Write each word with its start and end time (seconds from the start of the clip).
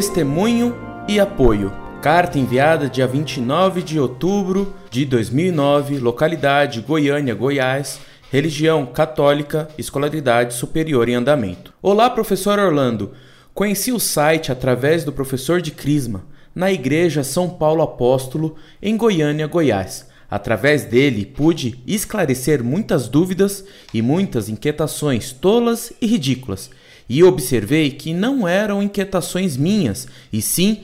Testemunho 0.00 0.74
e 1.06 1.20
apoio. 1.20 1.70
Carta 2.00 2.38
enviada 2.38 2.88
dia 2.88 3.06
29 3.06 3.82
de 3.82 4.00
outubro 4.00 4.74
de 4.90 5.04
2009, 5.04 5.98
localidade 5.98 6.80
Goiânia, 6.80 7.34
Goiás, 7.34 8.00
religião 8.32 8.86
católica, 8.86 9.68
escolaridade 9.76 10.54
superior 10.54 11.06
em 11.10 11.16
andamento. 11.16 11.74
Olá, 11.82 12.08
professor 12.08 12.58
Orlando. 12.58 13.12
Conheci 13.52 13.92
o 13.92 14.00
site 14.00 14.50
através 14.50 15.04
do 15.04 15.12
professor 15.12 15.60
de 15.60 15.70
Crisma, 15.70 16.24
na 16.54 16.72
Igreja 16.72 17.22
São 17.22 17.50
Paulo 17.50 17.82
Apóstolo, 17.82 18.56
em 18.80 18.96
Goiânia, 18.96 19.46
Goiás. 19.46 20.08
Através 20.30 20.84
dele 20.84 21.26
pude 21.26 21.78
esclarecer 21.86 22.64
muitas 22.64 23.06
dúvidas 23.06 23.66
e 23.92 24.00
muitas 24.00 24.48
inquietações 24.48 25.30
tolas 25.30 25.92
e 26.00 26.06
ridículas 26.06 26.70
e 27.10 27.24
observei 27.24 27.90
que 27.90 28.14
não 28.14 28.46
eram 28.46 28.80
inquietações 28.80 29.56
minhas, 29.56 30.06
e 30.32 30.40
sim 30.40 30.82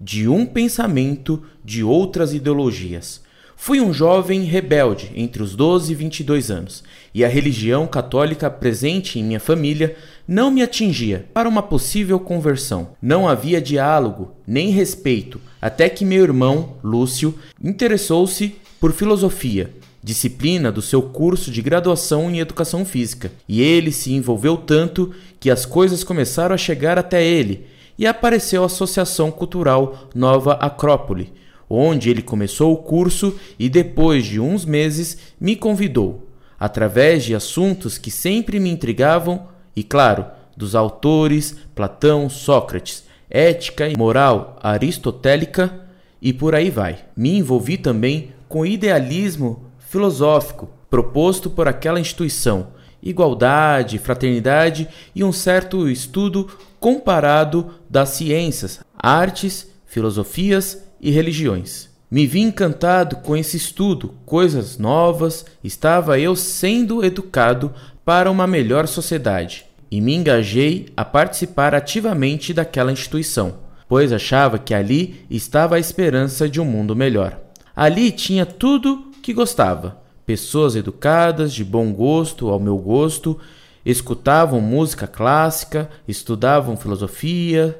de 0.00 0.26
um 0.26 0.44
pensamento 0.44 1.44
de 1.64 1.84
outras 1.84 2.34
ideologias. 2.34 3.22
Fui 3.54 3.80
um 3.80 3.92
jovem 3.92 4.42
rebelde 4.42 5.12
entre 5.14 5.40
os 5.40 5.54
12 5.54 5.92
e 5.92 5.94
22 5.94 6.50
anos, 6.50 6.82
e 7.14 7.24
a 7.24 7.28
religião 7.28 7.86
católica 7.86 8.50
presente 8.50 9.20
em 9.20 9.22
minha 9.22 9.38
família 9.38 9.94
não 10.26 10.50
me 10.50 10.60
atingia 10.60 11.26
para 11.32 11.48
uma 11.48 11.62
possível 11.62 12.18
conversão. 12.18 12.96
Não 13.00 13.28
havia 13.28 13.60
diálogo 13.60 14.34
nem 14.44 14.70
respeito, 14.70 15.40
até 15.62 15.88
que 15.88 16.04
meu 16.04 16.24
irmão, 16.24 16.78
Lúcio, 16.82 17.38
interessou-se 17.62 18.56
por 18.80 18.92
filosofia 18.92 19.70
disciplina 20.02 20.72
do 20.72 20.80
seu 20.80 21.02
curso 21.02 21.50
de 21.50 21.60
graduação 21.60 22.30
em 22.30 22.40
educação 22.40 22.84
física, 22.84 23.30
e 23.48 23.60
ele 23.60 23.92
se 23.92 24.12
envolveu 24.12 24.56
tanto 24.56 25.12
que 25.40 25.50
as 25.50 25.64
coisas 25.64 26.04
começaram 26.04 26.54
a 26.54 26.58
chegar 26.58 26.98
até 26.98 27.24
ele 27.24 27.66
e 27.98 28.06
apareceu 28.06 28.62
a 28.62 28.66
Associação 28.66 29.30
Cultural 29.30 30.08
Nova 30.14 30.52
Acrópole, 30.52 31.32
onde 31.68 32.10
ele 32.10 32.22
começou 32.22 32.72
o 32.72 32.76
curso 32.76 33.34
e 33.58 33.68
depois 33.68 34.26
de 34.26 34.38
uns 34.38 34.64
meses 34.64 35.16
me 35.40 35.56
convidou, 35.56 36.28
através 36.58 37.24
de 37.24 37.34
assuntos 37.34 37.96
que 37.96 38.10
sempre 38.10 38.60
me 38.60 38.70
intrigavam 38.70 39.48
e, 39.74 39.82
claro, 39.82 40.26
dos 40.56 40.74
autores 40.74 41.56
Platão, 41.74 42.28
Sócrates, 42.28 43.04
ética 43.30 43.88
e 43.88 43.96
moral 43.96 44.58
aristotélica 44.62 45.72
e 46.20 46.32
por 46.32 46.54
aí 46.54 46.68
vai. 46.68 46.98
Me 47.16 47.36
envolvi 47.38 47.78
também 47.78 48.32
com 48.48 48.66
idealismo 48.66 49.64
filosófico 49.78 50.68
proposto 50.90 51.48
por 51.48 51.68
aquela 51.68 52.00
instituição, 52.00 52.68
igualdade, 53.02 53.98
fraternidade 53.98 54.88
e 55.14 55.24
um 55.24 55.32
certo 55.32 55.88
estudo 55.88 56.48
comparado 56.78 57.74
das 57.88 58.10
ciências, 58.10 58.80
artes, 58.96 59.68
filosofias 59.86 60.82
e 61.00 61.10
religiões. 61.10 61.88
Me 62.10 62.26
vi 62.26 62.40
encantado 62.40 63.16
com 63.16 63.36
esse 63.36 63.56
estudo, 63.56 64.14
coisas 64.26 64.78
novas, 64.78 65.44
estava 65.62 66.18
eu 66.18 66.34
sendo 66.34 67.04
educado 67.04 67.72
para 68.04 68.30
uma 68.30 68.46
melhor 68.46 68.88
sociedade 68.88 69.64
e 69.90 70.00
me 70.00 70.14
engajei 70.14 70.88
a 70.96 71.04
participar 71.04 71.74
ativamente 71.74 72.54
daquela 72.54 72.92
instituição, 72.92 73.58
pois 73.88 74.12
achava 74.12 74.58
que 74.58 74.72
ali 74.72 75.24
estava 75.28 75.76
a 75.76 75.80
esperança 75.80 76.48
de 76.48 76.60
um 76.60 76.64
mundo 76.64 76.94
melhor. 76.94 77.38
Ali 77.74 78.12
tinha 78.12 78.46
tudo 78.46 79.10
que 79.22 79.32
gostava. 79.32 79.99
Pessoas 80.30 80.76
educadas, 80.76 81.52
de 81.52 81.64
bom 81.64 81.92
gosto, 81.92 82.50
ao 82.50 82.60
meu 82.60 82.78
gosto, 82.78 83.36
escutavam 83.84 84.60
música 84.60 85.08
clássica, 85.08 85.90
estudavam 86.06 86.76
filosofia, 86.76 87.76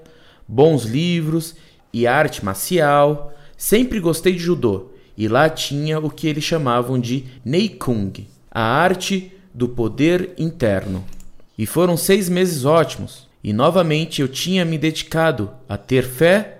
bons 0.48 0.82
livros 0.82 1.54
e 1.92 2.08
arte 2.08 2.44
marcial. 2.44 3.32
Sempre 3.56 4.00
gostei 4.00 4.32
de 4.32 4.40
judô 4.40 4.86
e 5.16 5.28
lá 5.28 5.48
tinha 5.48 6.00
o 6.00 6.10
que 6.10 6.26
eles 6.26 6.42
chamavam 6.42 6.98
de 6.98 7.24
Neikung, 7.44 8.26
a 8.50 8.60
arte 8.60 9.32
do 9.54 9.68
poder 9.68 10.34
interno. 10.36 11.04
E 11.56 11.66
foram 11.66 11.96
seis 11.96 12.28
meses 12.28 12.64
ótimos, 12.64 13.28
e 13.44 13.52
novamente 13.52 14.22
eu 14.22 14.26
tinha 14.26 14.64
me 14.64 14.76
dedicado 14.76 15.52
a 15.68 15.76
ter 15.76 16.02
fé 16.02 16.58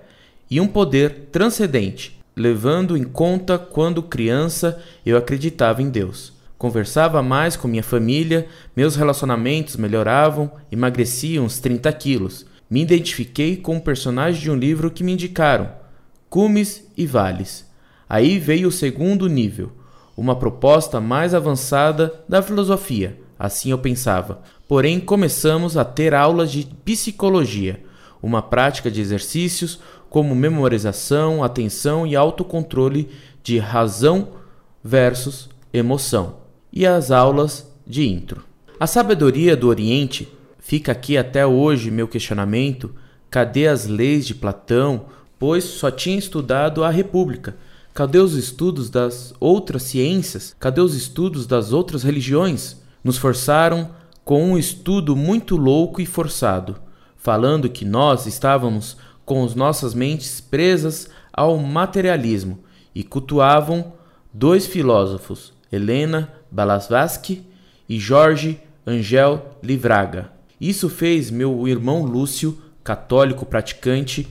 e 0.49 0.61
um 0.61 0.69
poder 0.69 1.27
transcendente 1.33 2.20
levando 2.35 2.95
em 2.95 3.03
conta 3.03 3.57
quando 3.57 4.01
criança 4.03 4.81
eu 5.05 5.17
acreditava 5.17 5.81
em 5.81 5.89
Deus. 5.89 6.33
Conversava 6.57 7.23
mais 7.23 7.55
com 7.55 7.67
minha 7.67 7.83
família, 7.83 8.47
meus 8.75 8.95
relacionamentos 8.95 9.75
melhoravam, 9.75 10.51
emagreci 10.71 11.39
uns 11.39 11.59
30 11.59 11.91
quilos. 11.93 12.45
Me 12.69 12.81
identifiquei 12.81 13.57
com 13.57 13.75
um 13.75 13.79
personagem 13.79 14.41
de 14.41 14.51
um 14.51 14.55
livro 14.55 14.91
que 14.91 15.03
me 15.03 15.11
indicaram, 15.11 15.69
Cumes 16.29 16.87
e 16.95 17.05
Vales. 17.05 17.69
Aí 18.07 18.37
veio 18.37 18.67
o 18.67 18.71
segundo 18.71 19.27
nível, 19.27 19.71
uma 20.15 20.35
proposta 20.35 21.01
mais 21.01 21.33
avançada 21.33 22.13
da 22.29 22.41
filosofia, 22.41 23.17
assim 23.39 23.71
eu 23.71 23.77
pensava. 23.79 24.41
Porém, 24.67 24.99
começamos 24.99 25.75
a 25.75 25.83
ter 25.83 26.13
aulas 26.13 26.51
de 26.51 26.65
psicologia, 26.85 27.83
uma 28.21 28.41
prática 28.41 28.91
de 28.91 29.01
exercícios 29.01 29.79
como 30.11 30.35
memorização, 30.35 31.41
atenção 31.41 32.05
e 32.05 32.17
autocontrole 32.17 33.07
de 33.41 33.57
razão 33.57 34.27
versus 34.83 35.49
emoção, 35.73 36.35
e 36.69 36.85
as 36.85 37.11
aulas 37.11 37.73
de 37.87 38.05
intro. 38.05 38.43
A 38.77 38.85
sabedoria 38.85 39.55
do 39.55 39.69
Oriente 39.69 40.27
fica 40.59 40.91
aqui 40.91 41.17
até 41.17 41.47
hoje 41.47 41.89
meu 41.89 42.09
questionamento: 42.09 42.93
cadê 43.29 43.67
as 43.67 43.87
leis 43.87 44.27
de 44.27 44.35
Platão? 44.35 45.05
Pois 45.39 45.63
só 45.63 45.89
tinha 45.89 46.19
estudado 46.19 46.83
a 46.83 46.89
República. 46.89 47.55
Cadê 47.93 48.19
os 48.19 48.33
estudos 48.33 48.89
das 48.89 49.33
outras 49.39 49.83
ciências? 49.83 50.53
Cadê 50.59 50.81
os 50.81 50.93
estudos 50.93 51.47
das 51.47 51.71
outras 51.71 52.03
religiões? 52.03 52.81
Nos 53.01 53.17
forçaram 53.17 53.91
com 54.25 54.43
um 54.43 54.57
estudo 54.57 55.15
muito 55.15 55.55
louco 55.55 56.01
e 56.01 56.05
forçado, 56.05 56.75
falando 57.15 57.69
que 57.69 57.85
nós 57.85 58.25
estávamos 58.25 58.97
com 59.31 59.45
as 59.45 59.55
nossas 59.55 59.93
mentes 59.93 60.41
presas 60.41 61.07
ao 61.31 61.57
materialismo 61.57 62.59
e 62.93 63.01
cultuavam 63.01 63.93
dois 64.33 64.67
filósofos, 64.67 65.53
Helena 65.71 66.33
Blavatsky 66.51 67.41
e 67.87 67.97
Jorge 67.97 68.59
Angel 68.85 69.55
Livraga. 69.63 70.33
Isso 70.59 70.89
fez 70.89 71.31
meu 71.31 71.65
irmão 71.65 72.03
Lúcio, 72.03 72.61
católico 72.83 73.45
praticante, 73.45 74.27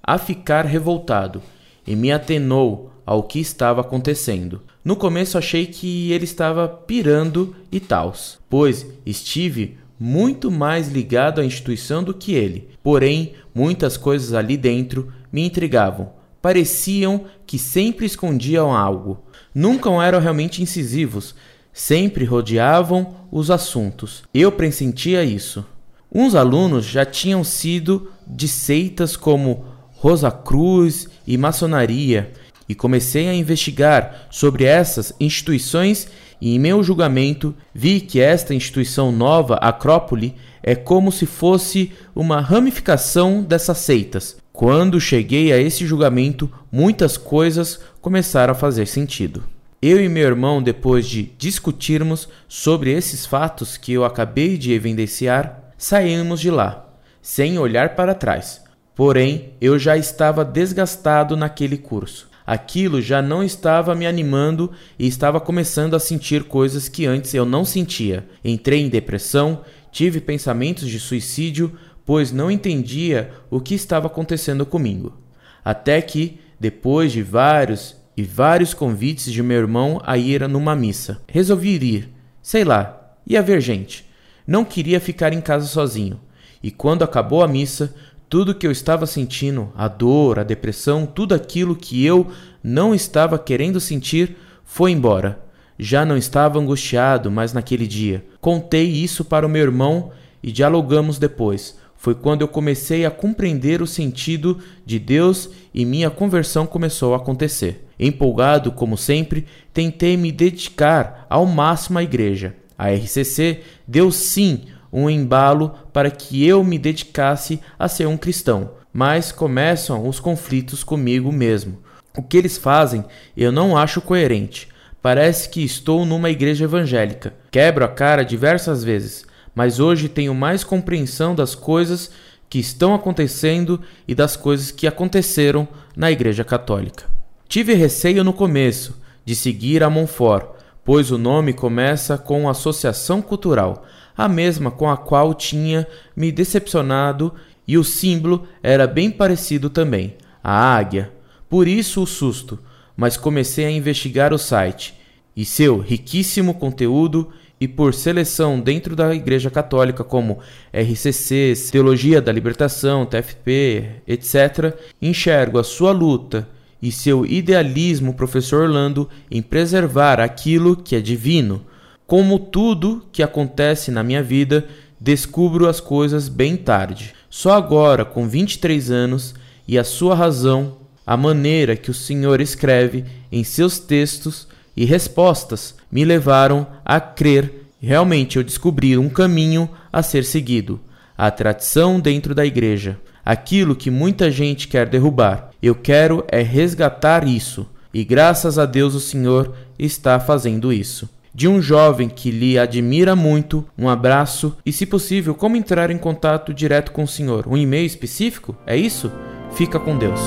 a 0.00 0.18
ficar 0.18 0.64
revoltado 0.64 1.42
e 1.84 1.96
me 1.96 2.12
atenou 2.12 2.92
ao 3.04 3.24
que 3.24 3.40
estava 3.40 3.80
acontecendo. 3.80 4.62
No 4.84 4.94
começo 4.94 5.36
achei 5.36 5.66
que 5.66 6.12
ele 6.12 6.26
estava 6.26 6.68
pirando 6.68 7.56
e 7.72 7.80
tals, 7.80 8.38
pois 8.48 8.86
estive 9.04 9.78
muito 9.98 10.50
mais 10.50 10.88
ligado 10.88 11.40
à 11.40 11.44
instituição 11.44 12.04
do 12.04 12.14
que 12.14 12.34
ele. 12.34 12.68
Porém, 12.82 13.34
muitas 13.54 13.96
coisas 13.96 14.32
ali 14.32 14.56
dentro 14.56 15.12
me 15.32 15.46
intrigavam. 15.46 16.12
Pareciam 16.42 17.24
que 17.46 17.58
sempre 17.58 18.04
escondiam 18.04 18.74
algo. 18.74 19.24
Nunca 19.54 19.88
eram 20.04 20.20
realmente 20.20 20.62
incisivos, 20.62 21.34
sempre 21.72 22.24
rodeavam 22.24 23.14
os 23.30 23.50
assuntos. 23.50 24.24
Eu 24.34 24.52
pressentia 24.52 25.24
isso. 25.24 25.64
Uns 26.12 26.34
alunos 26.34 26.84
já 26.84 27.04
tinham 27.04 27.42
sido 27.42 28.10
de 28.26 28.48
seitas 28.48 29.16
como 29.16 29.64
Rosa 29.92 30.30
Cruz 30.30 31.08
e 31.26 31.38
maçonaria, 31.38 32.32
e 32.68 32.74
comecei 32.74 33.28
a 33.28 33.34
investigar 33.34 34.26
sobre 34.30 34.64
essas 34.64 35.14
instituições 35.20 36.08
e 36.40 36.54
em 36.54 36.58
meu 36.58 36.82
julgamento 36.82 37.54
vi 37.74 38.00
que 38.00 38.20
esta 38.20 38.54
instituição 38.54 39.12
nova, 39.12 39.56
Acrópole, 39.56 40.34
é 40.66 40.74
como 40.74 41.12
se 41.12 41.26
fosse 41.26 41.92
uma 42.16 42.40
ramificação 42.40 43.42
dessas 43.42 43.78
seitas. 43.78 44.38
Quando 44.50 44.98
cheguei 44.98 45.52
a 45.52 45.58
esse 45.58 45.86
julgamento, 45.86 46.50
muitas 46.72 47.18
coisas 47.18 47.78
começaram 48.00 48.52
a 48.52 48.56
fazer 48.56 48.86
sentido. 48.86 49.44
Eu 49.82 50.02
e 50.02 50.08
meu 50.08 50.22
irmão, 50.22 50.62
depois 50.62 51.06
de 51.06 51.30
discutirmos 51.36 52.26
sobre 52.48 52.90
esses 52.90 53.26
fatos 53.26 53.76
que 53.76 53.92
eu 53.92 54.06
acabei 54.06 54.56
de 54.56 54.72
evidenciar, 54.72 55.72
saímos 55.76 56.40
de 56.40 56.50
lá, 56.50 56.86
sem 57.20 57.58
olhar 57.58 57.94
para 57.94 58.14
trás. 58.14 58.62
Porém, 58.94 59.50
eu 59.60 59.78
já 59.78 59.98
estava 59.98 60.44
desgastado 60.46 61.36
naquele 61.36 61.76
curso. 61.76 62.32
Aquilo 62.46 63.00
já 63.00 63.20
não 63.20 63.42
estava 63.42 63.94
me 63.94 64.06
animando 64.06 64.70
e 64.98 65.06
estava 65.06 65.40
começando 65.40 65.94
a 65.94 65.98
sentir 65.98 66.44
coisas 66.44 66.88
que 66.88 67.06
antes 67.06 67.34
eu 67.34 67.44
não 67.44 67.64
sentia. 67.64 68.26
Entrei 68.44 68.80
em 68.80 68.88
depressão, 68.88 69.62
tive 69.94 70.20
pensamentos 70.20 70.88
de 70.88 70.98
suicídio, 70.98 71.78
pois 72.04 72.32
não 72.32 72.50
entendia 72.50 73.30
o 73.48 73.60
que 73.60 73.76
estava 73.76 74.08
acontecendo 74.08 74.66
comigo. 74.66 75.16
Até 75.64 76.02
que, 76.02 76.40
depois 76.58 77.12
de 77.12 77.22
vários 77.22 77.96
e 78.16 78.24
vários 78.24 78.74
convites 78.74 79.32
de 79.32 79.40
meu 79.40 79.56
irmão 79.56 80.00
a 80.04 80.18
ir 80.18 80.48
numa 80.48 80.74
missa, 80.74 81.22
resolvi 81.28 81.76
ir. 81.76 82.08
Sei 82.42 82.64
lá, 82.64 83.14
ia 83.24 83.40
ver 83.40 83.60
gente. 83.60 84.04
Não 84.44 84.64
queria 84.64 84.98
ficar 84.98 85.32
em 85.32 85.40
casa 85.40 85.66
sozinho. 85.68 86.20
E 86.60 86.72
quando 86.72 87.04
acabou 87.04 87.44
a 87.44 87.48
missa, 87.48 87.94
Tudo 88.28 88.54
que 88.54 88.66
eu 88.66 88.72
estava 88.72 89.06
sentindo, 89.06 89.70
a 89.76 89.86
dor, 89.86 90.40
a 90.40 90.42
depressão, 90.42 91.06
tudo 91.06 91.34
aquilo 91.36 91.76
que 91.76 92.04
eu 92.04 92.32
não 92.62 92.92
estava 92.92 93.38
querendo 93.38 93.78
sentir, 93.78 94.36
foi 94.64 94.90
embora. 94.90 95.43
Já 95.78 96.04
não 96.04 96.16
estava 96.16 96.58
angustiado 96.58 97.30
mais 97.30 97.52
naquele 97.52 97.86
dia. 97.86 98.24
Contei 98.40 98.84
isso 98.84 99.24
para 99.24 99.46
o 99.46 99.48
meu 99.48 99.62
irmão 99.62 100.10
e 100.42 100.52
dialogamos 100.52 101.18
depois. 101.18 101.76
Foi 101.96 102.14
quando 102.14 102.42
eu 102.42 102.48
comecei 102.48 103.06
a 103.06 103.10
compreender 103.10 103.80
o 103.80 103.86
sentido 103.86 104.58
de 104.84 104.98
Deus 104.98 105.48
e 105.72 105.84
minha 105.84 106.10
conversão 106.10 106.66
começou 106.66 107.14
a 107.14 107.16
acontecer. 107.16 107.86
Empolgado, 107.98 108.72
como 108.72 108.96
sempre, 108.96 109.46
tentei 109.72 110.16
me 110.16 110.30
dedicar 110.30 111.26
ao 111.30 111.46
máximo 111.46 111.98
à 111.98 112.02
igreja. 112.02 112.54
A 112.76 112.90
RCC 112.90 113.62
deu 113.86 114.10
sim 114.10 114.64
um 114.92 115.08
embalo 115.08 115.74
para 115.92 116.10
que 116.10 116.46
eu 116.46 116.62
me 116.62 116.78
dedicasse 116.78 117.58
a 117.78 117.88
ser 117.88 118.06
um 118.06 118.16
cristão, 118.16 118.72
mas 118.92 119.32
começam 119.32 120.06
os 120.06 120.20
conflitos 120.20 120.84
comigo 120.84 121.32
mesmo. 121.32 121.78
O 122.16 122.22
que 122.22 122.36
eles 122.36 122.58
fazem 122.58 123.04
eu 123.36 123.50
não 123.50 123.76
acho 123.76 124.00
coerente. 124.00 124.68
Parece 125.04 125.50
que 125.50 125.62
estou 125.62 126.06
numa 126.06 126.30
igreja 126.30 126.64
evangélica. 126.64 127.34
Quebro 127.50 127.84
a 127.84 127.88
cara 127.88 128.24
diversas 128.24 128.82
vezes, 128.82 129.26
mas 129.54 129.78
hoje 129.78 130.08
tenho 130.08 130.34
mais 130.34 130.64
compreensão 130.64 131.34
das 131.34 131.54
coisas 131.54 132.10
que 132.48 132.58
estão 132.58 132.94
acontecendo 132.94 133.82
e 134.08 134.14
das 134.14 134.34
coisas 134.34 134.70
que 134.70 134.86
aconteceram 134.86 135.68
na 135.94 136.10
Igreja 136.10 136.42
Católica. 136.42 137.04
Tive 137.46 137.74
receio 137.74 138.24
no 138.24 138.32
começo 138.32 138.98
de 139.26 139.36
seguir 139.36 139.82
a 139.82 139.90
Monfort, 139.90 140.46
pois 140.82 141.10
o 141.10 141.18
nome 141.18 141.52
começa 141.52 142.16
com 142.16 142.48
associação 142.48 143.20
cultural, 143.20 143.84
a 144.16 144.26
mesma 144.26 144.70
com 144.70 144.88
a 144.88 144.96
qual 144.96 145.34
tinha 145.34 145.86
me 146.16 146.32
decepcionado, 146.32 147.34
e 147.68 147.76
o 147.76 147.84
símbolo 147.84 148.48
era 148.62 148.86
bem 148.86 149.10
parecido 149.10 149.68
também, 149.68 150.16
a 150.42 150.74
águia. 150.74 151.12
Por 151.46 151.68
isso 151.68 152.02
o 152.02 152.06
susto 152.06 152.58
mas 152.96 153.16
comecei 153.16 153.64
a 153.64 153.70
investigar 153.70 154.32
o 154.32 154.38
site 154.38 154.94
e 155.36 155.44
seu 155.44 155.78
riquíssimo 155.78 156.54
conteúdo 156.54 157.30
e 157.60 157.68
por 157.68 157.94
seleção 157.94 158.60
dentro 158.60 158.94
da 158.94 159.14
Igreja 159.14 159.50
Católica 159.50 160.04
como 160.04 160.38
RCC, 160.72 161.54
Teologia 161.70 162.20
da 162.20 162.32
Libertação, 162.32 163.06
TFP, 163.06 164.02
etc., 164.06 164.74
enxergo 165.00 165.58
a 165.58 165.64
sua 165.64 165.92
luta 165.92 166.48
e 166.82 166.92
seu 166.92 167.24
idealismo, 167.24 168.14
professor 168.14 168.64
Orlando, 168.64 169.08
em 169.30 169.40
preservar 169.40 170.20
aquilo 170.20 170.76
que 170.76 170.94
é 170.94 171.00
divino. 171.00 171.64
Como 172.06 172.38
tudo 172.38 173.06
que 173.10 173.22
acontece 173.22 173.90
na 173.90 174.02
minha 174.02 174.22
vida, 174.22 174.66
descubro 175.00 175.66
as 175.66 175.80
coisas 175.80 176.28
bem 176.28 176.56
tarde. 176.56 177.14
Só 177.30 177.52
agora, 177.52 178.04
com 178.04 178.28
23 178.28 178.90
anos, 178.90 179.34
e 179.66 179.78
a 179.78 179.84
sua 179.84 180.14
razão 180.14 180.76
a 181.06 181.16
maneira 181.16 181.76
que 181.76 181.90
o 181.90 181.94
Senhor 181.94 182.40
escreve 182.40 183.04
em 183.30 183.44
seus 183.44 183.78
textos 183.78 184.48
e 184.76 184.84
respostas 184.84 185.74
me 185.90 186.04
levaram 186.04 186.66
a 186.84 187.00
crer. 187.00 187.66
Realmente 187.80 188.36
eu 188.36 188.42
descobri 188.42 188.96
um 188.96 189.08
caminho 189.08 189.68
a 189.92 190.02
ser 190.02 190.24
seguido, 190.24 190.80
a 191.16 191.30
tradição 191.30 192.00
dentro 192.00 192.34
da 192.34 192.44
igreja, 192.44 192.98
aquilo 193.24 193.76
que 193.76 193.90
muita 193.90 194.30
gente 194.30 194.66
quer 194.66 194.88
derrubar. 194.88 195.50
Eu 195.62 195.74
quero 195.74 196.24
é 196.28 196.42
resgatar 196.42 197.26
isso, 197.26 197.66
e 197.92 198.02
graças 198.02 198.58
a 198.58 198.66
Deus 198.66 198.94
o 198.94 199.00
Senhor 199.00 199.54
está 199.78 200.18
fazendo 200.18 200.72
isso. 200.72 201.08
De 201.34 201.48
um 201.48 201.60
jovem 201.60 202.08
que 202.08 202.30
lhe 202.30 202.56
admira 202.58 203.16
muito, 203.16 203.66
um 203.76 203.88
abraço 203.88 204.56
e, 204.64 204.72
se 204.72 204.86
possível, 204.86 205.34
como 205.34 205.56
entrar 205.56 205.90
em 205.90 205.98
contato 205.98 206.54
direto 206.54 206.92
com 206.92 207.02
o 207.02 207.08
Senhor? 207.08 207.46
Um 207.48 207.56
e-mail 207.56 207.84
específico? 207.84 208.56
É 208.64 208.76
isso? 208.76 209.10
Fica 209.52 209.80
com 209.80 209.98
Deus. 209.98 210.20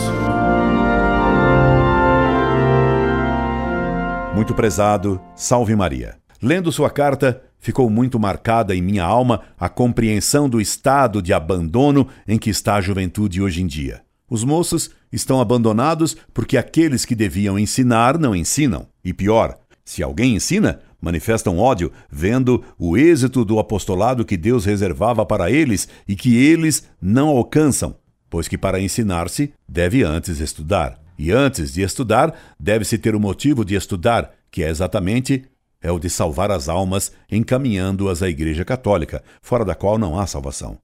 Muito 4.37 4.53
prezado, 4.53 5.19
salve 5.35 5.75
Maria. 5.75 6.15
Lendo 6.39 6.71
sua 6.71 6.91
carta, 6.91 7.41
ficou 7.59 7.89
muito 7.89 8.19
marcada 8.19 8.75
em 8.75 8.83
minha 8.83 9.03
alma 9.03 9.41
a 9.59 9.67
compreensão 9.67 10.47
do 10.47 10.61
estado 10.61 11.23
de 11.23 11.33
abandono 11.33 12.07
em 12.27 12.37
que 12.37 12.51
está 12.51 12.75
a 12.75 12.81
juventude 12.81 13.41
hoje 13.41 13.63
em 13.63 13.65
dia. 13.65 14.03
Os 14.29 14.43
moços 14.43 14.91
estão 15.11 15.41
abandonados 15.41 16.15
porque 16.35 16.55
aqueles 16.55 17.03
que 17.03 17.15
deviam 17.15 17.57
ensinar 17.57 18.19
não 18.19 18.35
ensinam. 18.35 18.85
E 19.03 19.11
pior, 19.11 19.57
se 19.83 20.03
alguém 20.03 20.35
ensina, 20.35 20.81
manifestam 21.01 21.57
ódio, 21.57 21.91
vendo 22.07 22.63
o 22.77 22.95
êxito 22.95 23.43
do 23.43 23.57
apostolado 23.57 24.23
que 24.23 24.37
Deus 24.37 24.65
reservava 24.65 25.25
para 25.25 25.49
eles 25.49 25.87
e 26.07 26.15
que 26.15 26.37
eles 26.37 26.87
não 27.01 27.29
alcançam, 27.29 27.95
pois 28.29 28.47
que 28.47 28.55
para 28.55 28.79
ensinar-se 28.79 29.51
deve 29.67 30.03
antes 30.03 30.39
estudar. 30.39 31.06
E 31.17 31.31
antes 31.31 31.73
de 31.73 31.81
estudar, 31.81 32.33
deve-se 32.59 32.97
ter 32.97 33.15
o 33.15 33.19
motivo 33.19 33.65
de 33.65 33.75
estudar, 33.75 34.31
que 34.51 34.63
é 34.63 34.69
exatamente 34.69 35.45
é 35.81 35.91
o 35.91 35.99
de 35.99 36.09
salvar 36.09 36.51
as 36.51 36.67
almas, 36.67 37.11
encaminhando-as 37.31 38.23
à 38.23 38.29
Igreja 38.29 38.65
Católica, 38.65 39.23
fora 39.41 39.63
da 39.63 39.75
qual 39.75 39.97
não 39.97 40.19
há 40.19 40.25
salvação. 40.25 40.77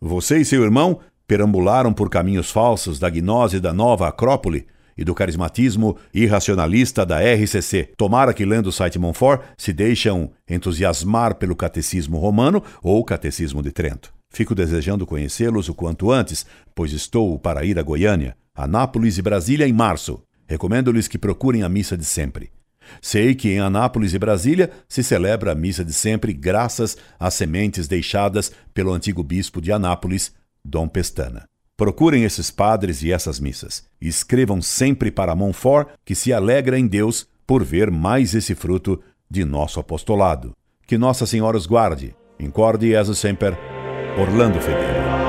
Você 0.00 0.38
e 0.38 0.44
seu 0.44 0.62
irmão 0.62 1.00
perambularam 1.26 1.92
por 1.92 2.08
caminhos 2.08 2.50
falsos 2.50 2.98
da 2.98 3.10
gnose 3.10 3.60
da 3.60 3.72
nova 3.72 4.08
Acrópole 4.08 4.66
e 4.96 5.04
do 5.04 5.14
carismatismo 5.14 5.96
irracionalista 6.14 7.04
da 7.04 7.18
RCC. 7.20 7.90
Tomara 7.96 8.32
que, 8.32 8.44
lendo 8.44 8.68
o 8.68 8.72
site 8.72 8.98
Monfort, 8.98 9.42
se 9.58 9.72
deixam 9.72 10.30
entusiasmar 10.48 11.34
pelo 11.34 11.56
catecismo 11.56 12.18
romano 12.18 12.62
ou 12.82 13.04
catecismo 13.04 13.62
de 13.62 13.72
Trento. 13.72 14.15
Fico 14.36 14.54
desejando 14.54 15.06
conhecê-los 15.06 15.70
o 15.70 15.74
quanto 15.74 16.12
antes, 16.12 16.44
pois 16.74 16.92
estou 16.92 17.38
para 17.38 17.64
ir 17.64 17.78
a 17.78 17.82
Goiânia, 17.82 18.36
Anápolis 18.54 19.16
e 19.16 19.22
Brasília 19.22 19.66
em 19.66 19.72
março. 19.72 20.22
Recomendo-lhes 20.46 21.08
que 21.08 21.16
procurem 21.16 21.62
a 21.62 21.70
missa 21.70 21.96
de 21.96 22.04
sempre. 22.04 22.50
Sei 23.00 23.34
que 23.34 23.48
em 23.48 23.60
Anápolis 23.60 24.12
e 24.12 24.18
Brasília 24.18 24.70
se 24.86 25.02
celebra 25.02 25.52
a 25.52 25.54
missa 25.54 25.82
de 25.82 25.94
sempre 25.94 26.34
graças 26.34 26.98
às 27.18 27.32
sementes 27.32 27.88
deixadas 27.88 28.52
pelo 28.74 28.92
antigo 28.92 29.22
bispo 29.22 29.58
de 29.58 29.72
Anápolis, 29.72 30.34
Dom 30.62 30.86
Pestana. 30.86 31.44
Procurem 31.74 32.24
esses 32.24 32.50
padres 32.50 33.02
e 33.02 33.10
essas 33.10 33.40
missas. 33.40 33.84
E 33.98 34.06
escrevam 34.06 34.60
sempre 34.60 35.10
para 35.10 35.34
Montfort 35.34 35.88
que 36.04 36.14
se 36.14 36.30
alegra 36.30 36.78
em 36.78 36.86
Deus 36.86 37.26
por 37.46 37.64
ver 37.64 37.90
mais 37.90 38.34
esse 38.34 38.54
fruto 38.54 39.00
de 39.30 39.46
nosso 39.46 39.80
apostolado. 39.80 40.54
Que 40.86 40.98
Nossa 40.98 41.24
Senhora 41.24 41.56
os 41.56 41.64
guarde. 41.64 42.14
Incorde 42.38 42.90
Jesus 42.90 43.18
Semper 43.18 43.75
Orlando 44.18 44.58
Fedeli. 44.60 45.25